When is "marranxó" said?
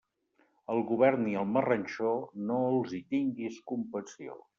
1.57-2.13